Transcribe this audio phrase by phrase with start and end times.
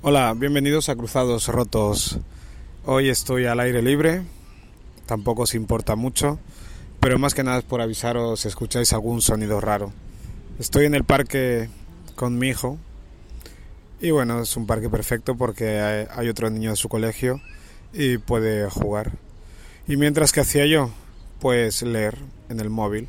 [0.00, 2.20] Hola, bienvenidos a Cruzados Rotos.
[2.84, 4.22] Hoy estoy al aire libre,
[5.06, 6.38] tampoco os importa mucho,
[7.00, 9.92] pero más que nada es por avisaros si escucháis algún sonido raro.
[10.60, 11.68] Estoy en el parque
[12.14, 12.78] con mi hijo
[14.00, 17.40] y bueno, es un parque perfecto porque hay otro niño de su colegio
[17.92, 19.10] y puede jugar.
[19.88, 20.92] Y mientras que hacía yo,
[21.40, 22.18] pues leer
[22.48, 23.08] en el móvil.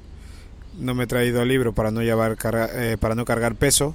[0.79, 2.35] No me he traído el libro para no llevar
[2.73, 3.93] eh, para no cargar peso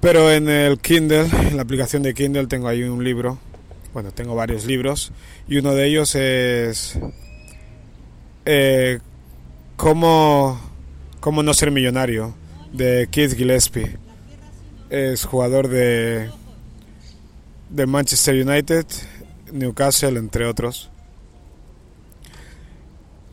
[0.00, 3.38] pero en el Kindle, en la aplicación de Kindle, tengo ahí un libro.
[3.92, 5.12] Bueno, tengo varios libros.
[5.48, 6.98] Y uno de ellos es.
[8.46, 9.00] Eh,
[9.76, 10.60] cómo,
[11.20, 12.34] cómo no ser millonario,
[12.72, 13.96] de Keith Gillespie.
[14.88, 16.30] Es jugador de,
[17.68, 18.86] de Manchester United,
[19.52, 20.90] Newcastle, entre otros.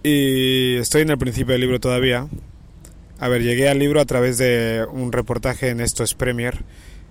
[0.04, 2.28] Y estoy en el principio del libro todavía.
[3.20, 6.64] A ver, llegué al libro a través de un reportaje en Esto es Premier,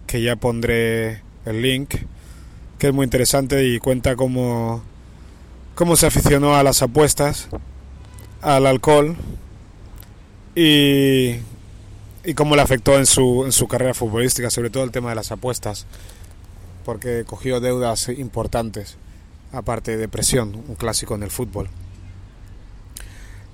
[0.06, 1.96] que ya pondré el link,
[2.78, 4.84] que es muy interesante y cuenta cómo,
[5.74, 7.48] cómo se aficionó a las apuestas,
[8.40, 9.16] al alcohol
[10.54, 11.38] y,
[12.24, 15.16] y cómo le afectó en su, en su carrera futbolística, sobre todo el tema de
[15.16, 15.86] las apuestas,
[16.84, 18.96] porque cogió deudas importantes,
[19.50, 21.68] aparte de depresión, un clásico en el fútbol.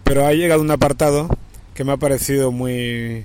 [0.05, 1.31] Pero ha llegado un apartado
[1.75, 3.25] que me ha parecido muy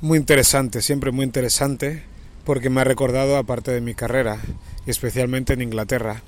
[0.00, 2.02] muy interesante, siempre muy interesante,
[2.44, 4.38] porque me ha recordado aparte de mi carrera,
[4.86, 6.22] y especialmente en Inglaterra,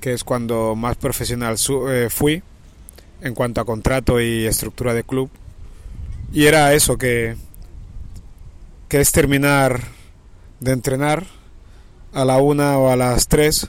[0.00, 1.56] que es cuando más profesional
[1.90, 2.42] eh, fui
[3.20, 5.30] en cuanto a contrato y estructura de club.
[6.32, 7.36] Y era eso que
[8.88, 9.80] que es terminar
[10.60, 11.26] de entrenar
[12.12, 13.68] a la una o a las tres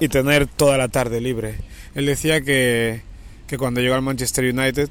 [0.00, 1.56] y tener toda la tarde libre.
[1.94, 3.02] Él decía que
[3.46, 4.90] que cuando llegó al Manchester United,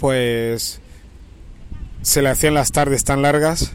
[0.00, 0.80] pues
[2.02, 3.72] se le hacían las tardes tan largas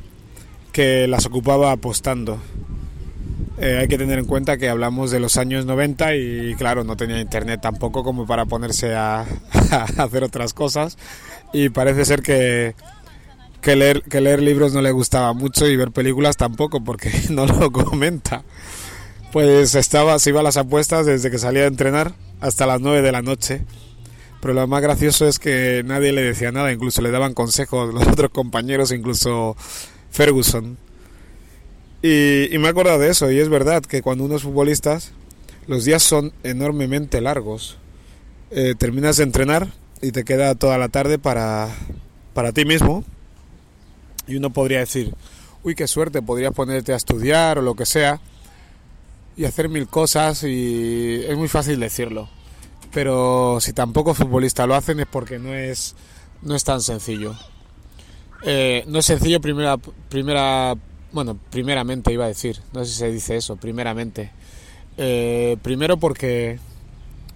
[0.71, 2.39] que las ocupaba apostando.
[3.59, 6.95] Eh, hay que tener en cuenta que hablamos de los años 90 y claro, no
[6.95, 9.25] tenía internet tampoco como para ponerse a,
[9.97, 10.97] hacer otras cosas
[11.53, 12.75] y parece ser que,
[13.61, 17.45] que, leer, que leer libros no le gustaba mucho y ver películas tampoco porque no
[17.45, 18.43] lo comenta.
[19.31, 23.01] Pues estaba, se iba a las apuestas desde que salía a entrenar hasta las 9
[23.01, 23.61] de la noche
[24.41, 28.07] pero lo más gracioso es que nadie le decía nada, incluso le daban consejos los
[28.07, 29.55] otros compañeros, incluso
[30.11, 30.77] Ferguson.
[32.01, 34.99] Y, me he acordado de eso, y es verdad que cuando uno es futbolista,
[35.65, 37.77] los días son enormemente largos.
[38.51, 39.67] Eh, terminas de entrenar
[40.01, 41.75] y te queda toda la tarde para,
[42.33, 43.03] para ti mismo.
[44.27, 45.13] Y uno podría decir,
[45.63, 48.21] uy, qué suerte, podrías ponerte a estudiar o lo que sea
[49.35, 52.29] y hacer mil cosas y es muy fácil decirlo
[52.91, 55.95] pero si tampoco futbolistas lo hacen es porque no es,
[56.41, 57.35] no es tan sencillo.
[58.43, 60.75] Eh, no es sencillo primera, primera,
[61.11, 64.31] bueno, primeramente iba a decir, no sé si se dice eso, primeramente.
[64.97, 66.59] Eh, primero porque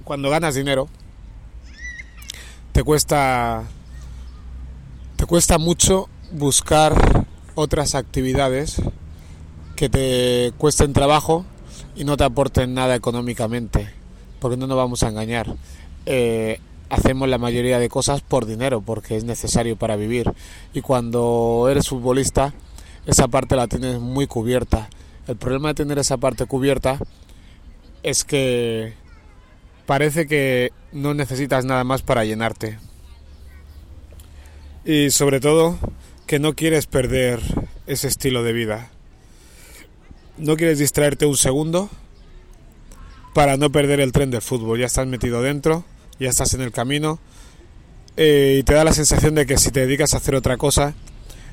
[0.03, 0.87] cuando ganas dinero
[2.71, 3.63] te cuesta,
[5.15, 7.25] te cuesta mucho buscar
[7.55, 8.81] otras actividades
[9.75, 11.45] que te cuesten trabajo
[11.95, 14.00] y no te aporten nada económicamente
[14.41, 15.55] porque no nos vamos a engañar.
[16.07, 16.59] Eh,
[16.89, 20.33] hacemos la mayoría de cosas por dinero, porque es necesario para vivir.
[20.73, 22.53] Y cuando eres futbolista,
[23.05, 24.89] esa parte la tienes muy cubierta.
[25.27, 26.97] El problema de tener esa parte cubierta
[28.01, 28.95] es que
[29.85, 32.79] parece que no necesitas nada más para llenarte.
[34.83, 35.77] Y sobre todo
[36.25, 37.41] que no quieres perder
[37.85, 38.89] ese estilo de vida.
[40.39, 41.91] No quieres distraerte un segundo
[43.33, 44.79] para no perder el tren del fútbol.
[44.79, 45.85] Ya estás metido dentro,
[46.19, 47.19] ya estás en el camino
[48.17, 50.93] eh, y te da la sensación de que si te dedicas a hacer otra cosa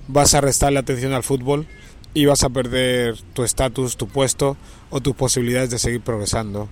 [0.08, 1.66] vas a restarle atención al fútbol
[2.14, 4.56] y vas a perder tu estatus, tu puesto
[4.90, 6.68] o tus posibilidades de seguir progresando.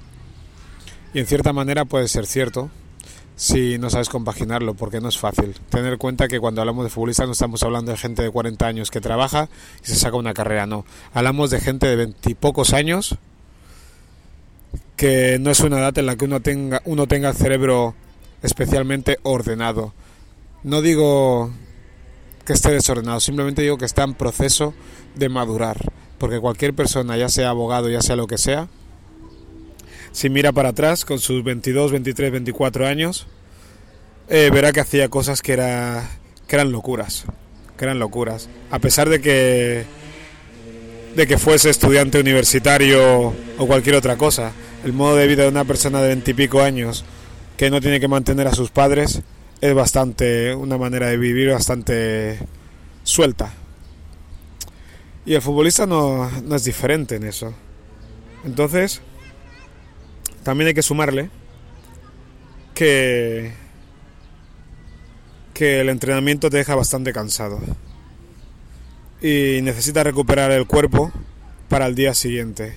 [1.15, 2.71] Y en cierta manera puede ser cierto
[3.37, 5.55] si no sabes compaginarlo, porque no es fácil.
[5.69, 8.67] Tener en cuenta que cuando hablamos de futbolistas no estamos hablando de gente de 40
[8.67, 9.51] años que trabaja
[9.85, 10.87] y se saca una carrera, no.
[11.13, 13.19] Hablamos de gente de veintipocos años
[14.97, 17.95] que no es una edad en la que uno tenga, uno tenga cerebro
[18.43, 19.93] especialmente ordenado.
[20.63, 21.53] No digo
[22.45, 24.75] que esté desordenado, simplemente digo que está en proceso
[25.15, 25.77] de madurar,
[26.19, 28.69] porque cualquier persona, ya sea abogado, ya sea lo que sea,
[30.13, 33.27] si mira para atrás con sus 22, 23, 24 años,
[34.29, 36.09] eh, verá que hacía cosas que, era,
[36.47, 37.27] que eran locuras,
[37.77, 39.85] que eran locuras, a pesar de que
[41.17, 44.53] de que fuese estudiante universitario o cualquier otra cosa
[44.85, 47.05] el modo de vida de una persona de veintipico años
[47.57, 49.23] que no tiene que mantener a sus padres
[49.61, 52.39] es bastante una manera de vivir bastante
[53.03, 53.53] suelta.
[55.25, 57.55] Y el futbolista no, no es diferente en eso.
[58.45, 59.01] Entonces,
[60.43, 61.31] también hay que sumarle
[62.75, 63.53] que,
[65.53, 67.59] que el entrenamiento te deja bastante cansado
[69.21, 71.11] y necesitas recuperar el cuerpo
[71.69, 72.77] para el día siguiente.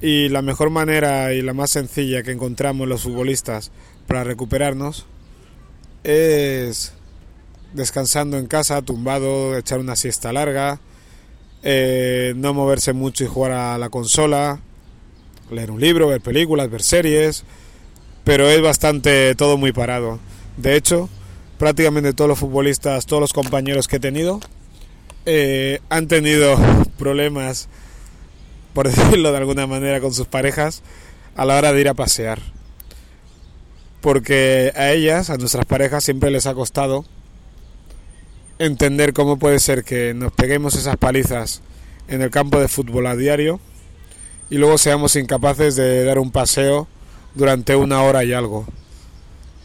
[0.00, 3.70] Y la mejor manera y la más sencilla que encontramos los futbolistas
[4.06, 5.06] para recuperarnos
[6.04, 6.94] es
[7.74, 10.80] descansando en casa, tumbado, echar una siesta larga,
[11.62, 14.60] eh, no moverse mucho y jugar a la consola,
[15.50, 17.44] leer un libro, ver películas, ver series,
[18.24, 20.18] pero es bastante todo muy parado.
[20.56, 21.08] De hecho,
[21.58, 24.40] prácticamente todos los futbolistas, todos los compañeros que he tenido,
[25.26, 26.56] eh, han tenido
[26.98, 27.68] problemas,
[28.72, 30.82] por decirlo de alguna manera, con sus parejas
[31.36, 32.40] a la hora de ir a pasear.
[34.00, 37.04] Porque a ellas, a nuestras parejas, siempre les ha costado
[38.58, 41.62] entender cómo puede ser que nos peguemos esas palizas
[42.08, 43.60] en el campo de fútbol a diario
[44.50, 46.88] y luego seamos incapaces de dar un paseo
[47.34, 48.66] durante una hora y algo.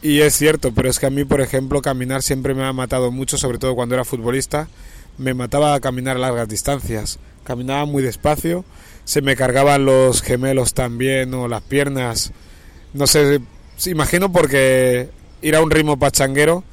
[0.01, 3.11] Y es cierto, pero es que a mí, por ejemplo, caminar siempre me ha matado
[3.11, 4.67] mucho, sobre todo cuando era futbolista.
[5.17, 7.17] Me mataba a caminar largas distancias.
[7.43, 8.63] Caminaba muy despacio,
[9.05, 12.31] se me cargaban los gemelos también o las piernas.
[12.93, 13.39] No sé,
[13.85, 15.09] imagino porque
[15.41, 16.63] ir a un ritmo pachanguero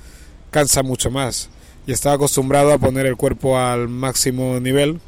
[0.51, 1.51] cansa mucho más.
[1.87, 5.01] Y estaba acostumbrado a poner el cuerpo al máximo nivel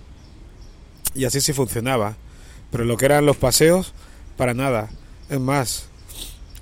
[1.14, 2.16] y así sí funcionaba.
[2.70, 3.94] Pero lo que eran los paseos,
[4.36, 4.90] para nada.
[5.30, 5.88] Es más,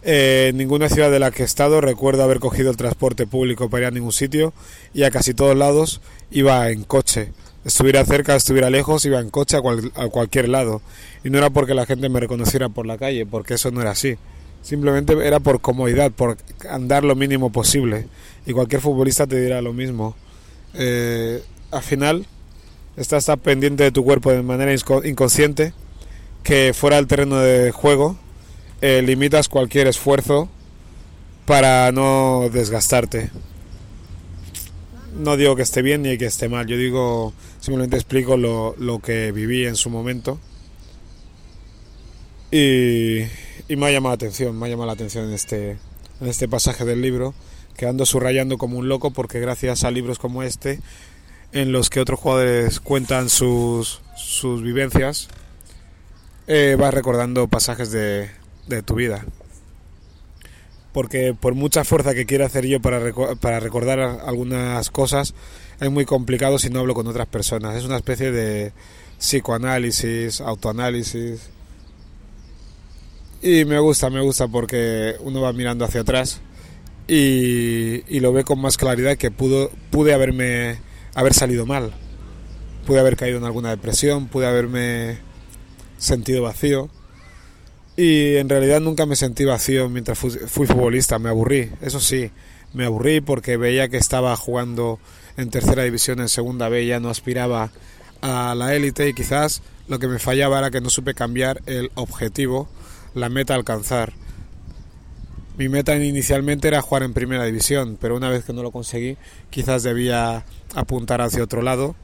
[0.05, 3.71] eh, en ninguna ciudad de la que he estado recuerdo haber cogido el transporte público
[3.71, 4.53] para ir a ningún sitio
[4.93, 6.01] y a casi todos lados
[6.31, 7.33] iba en coche.
[7.65, 10.83] Estuviera cerca, estuviera lejos, iba en coche a, a cualquier lado.
[11.25, 13.93] Y no era porque la gente me reconociera por la calle, porque eso no era
[13.93, 14.17] así.
[14.63, 16.37] Simplemente era por comodidad, por
[16.69, 18.07] andar lo mínimo posible.
[18.47, 20.17] Y cualquier futbolista te dirá lo mismo.
[20.75, 22.27] Eh, al final,
[22.97, 24.73] estás tan pendiente de tu cuerpo de manera
[25.05, 25.73] inconsciente
[26.43, 28.17] que fuera del terreno de juego
[28.81, 30.49] eh, limitas cualquier esfuerzo
[31.47, 33.31] para no desgastarte.
[35.15, 39.01] No digo que esté bien ni que esté mal, yo digo, simplemente explico lo, lo
[39.01, 40.39] que viví en su momento.
[42.51, 43.23] Y,
[43.69, 45.79] y, me ha llamado la atención, me ha llamado la atención en este,
[46.21, 47.35] en este pasaje del libro,
[47.77, 50.81] que ando subrayando como un loco porque gracias a libros como este,
[51.53, 55.29] en los que otros jugadores cuentan sus, sus vivencias,
[56.47, 58.31] eh, vas recordando pasajes de,
[58.67, 59.25] de, tu vida.
[60.93, 65.35] Porque por mucha fuerza que quiera hacer yo para, para recordar algunas cosas,
[65.81, 67.77] es muy complicado si no hablo con otras personas.
[67.77, 68.73] Es una especie de
[69.19, 71.49] psicoanálisis, autoanálisis.
[73.41, 76.41] Y me gusta, me gusta porque uno va mirando hacia atrás
[77.09, 80.79] y, y lo ve con más claridad que pudo, pude haberme
[81.15, 81.93] haber salido mal.
[82.87, 85.19] Pude haber caído en alguna depresión, pude haberme
[85.99, 86.91] sentido vacío.
[87.97, 92.31] Y en realidad nunca me sentí vacío mientras fui, futbolista, me aburrí, eso sí,
[92.73, 94.99] me aburrí porque veía que estaba jugando
[95.37, 97.71] en tercera división, en segunda B, ya no aspiraba
[98.23, 101.91] a la élite y quizás lo que me fallaba era que no supe cambiar el
[101.95, 102.69] objetivo,
[103.15, 104.15] la meta a alcanzar.
[105.59, 109.19] Mi meta inicialmente era jugar en primera división, pero una vez que no lo conseguí,
[109.51, 111.95] quizás debía apuntar hacia otro lado,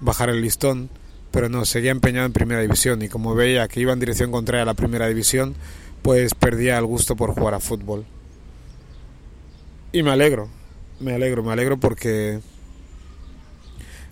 [0.00, 0.90] bajar el listón
[1.38, 4.64] pero no, seguía empeñado en primera división y como veía que iba en dirección contraria
[4.64, 5.54] a la primera división,
[6.02, 8.04] pues perdía el gusto por jugar a fútbol.
[9.92, 10.48] Y me alegro,
[10.98, 12.40] me alegro, me alegro porque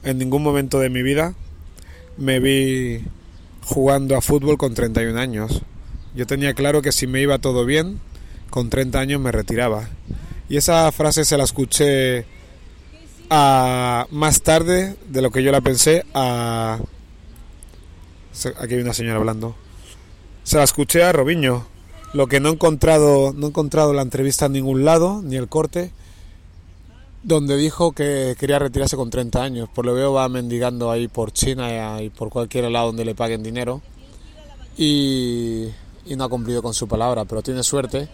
[0.05, 1.35] en ningún momento de mi vida
[2.17, 3.03] me vi
[3.65, 5.63] jugando a fútbol con 31 años.
[6.15, 7.99] Yo tenía claro que si me iba todo bien,
[8.51, 9.89] con 30 años me retiraba.
[10.49, 12.25] Y esa frase se la escuché
[13.31, 16.79] a más tarde de lo que yo la pensé a
[18.45, 19.55] Aquí hay una señora hablando.
[20.43, 21.67] Se la escuché a Robiño.
[22.13, 25.49] Lo que no he encontrado, no he encontrado la entrevista en ningún lado, ni el
[25.49, 25.91] corte,
[27.23, 29.69] donde dijo que quería retirarse con 30 años.
[29.75, 33.43] Por lo veo va mendigando ahí por China y por cualquier lado donde le paguen
[33.43, 33.81] dinero.
[34.77, 35.69] Y,
[36.05, 38.09] y no ha cumplido con su palabra, pero tiene suerte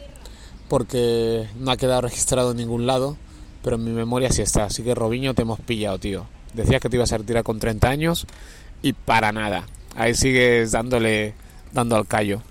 [0.68, 3.16] porque no ha quedado registrado en ningún lado,
[3.62, 4.64] pero en mi memoria sí está.
[4.64, 6.26] Así que Robiño te hemos pillado, tío.
[6.54, 8.26] Decías que te ibas a retirar con 30 años
[8.82, 11.34] y para nada ahí sigues dándole,
[11.72, 12.42] dando al callo.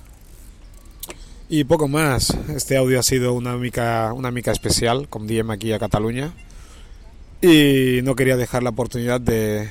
[1.49, 2.35] Y poco más.
[2.49, 6.33] Este audio ha sido una mica, una mica especial con DM aquí a Cataluña.
[7.41, 9.69] Y no quería dejar la oportunidad de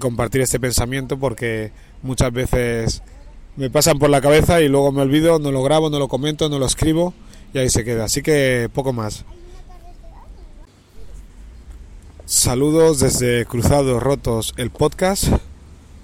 [0.00, 1.70] compartir este pensamiento porque
[2.02, 3.02] muchas veces
[3.56, 6.48] me pasan por la cabeza y luego me olvido, no lo grabo, no lo comento,
[6.48, 7.14] no lo escribo
[7.52, 8.04] y ahí se queda.
[8.04, 9.24] Así que poco más.
[12.26, 15.28] Saludos desde Cruzados Rotos, el podcast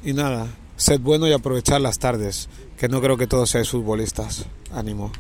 [0.05, 0.49] Y nada,
[0.81, 4.47] sed bueno y aprovechar las tardes, que no creo que todos seáis futbolistas.
[4.73, 5.13] Ánimo.